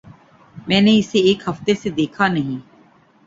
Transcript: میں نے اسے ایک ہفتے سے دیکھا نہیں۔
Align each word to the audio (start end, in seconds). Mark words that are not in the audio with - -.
میں 0.67 0.79
نے 0.81 0.93
اسے 0.99 1.19
ایک 1.27 1.39
ہفتے 1.47 1.73
سے 1.81 1.89
دیکھا 1.99 2.27
نہیں۔ 2.27 2.59